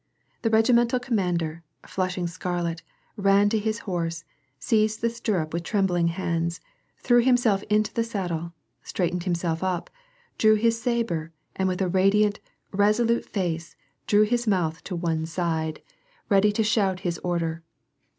[0.41, 2.81] The regimental commander, flushing scarlet,
[3.17, 4.23] ran to his horse,
[4.57, 6.59] seized the stirrup with trembling hands,
[6.97, 8.51] threw himself into the saddle,
[8.81, 9.91] straightened himself up,
[10.39, 12.39] drew his sabre, and with a radiant,
[12.71, 13.75] resolute face,
[14.07, 15.83] drew his moifth to one side,
[16.29, 17.63] ready to WAR AND PEACE, 135 shout his order.